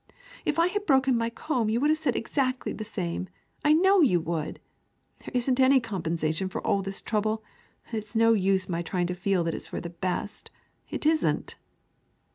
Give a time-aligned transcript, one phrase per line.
[0.45, 3.29] "If I had broken my comb, you would have said exactly the same,
[3.63, 4.59] I know you would!
[5.19, 7.43] There isn't any compensation at all for this trouble,
[7.85, 10.49] and it's no use my trying to feel that it's for the best,
[10.89, 11.55] it isn't."